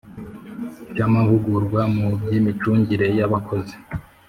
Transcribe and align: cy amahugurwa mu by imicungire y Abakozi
cy 0.95 1.01
amahugurwa 1.07 1.81
mu 1.95 2.07
by 2.21 2.31
imicungire 2.39 3.07
y 3.17 3.21
Abakozi 3.27 3.75